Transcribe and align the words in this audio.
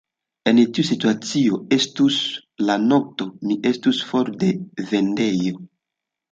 En 0.51 0.61
tiu 0.77 0.85
situacio, 0.87 1.59
estus 1.77 2.17
la 2.71 2.79
nokto, 2.87 3.29
mi 3.45 3.61
estus 3.75 4.03
for 4.11 4.35
de 4.47 4.53
vendejo. 4.93 5.57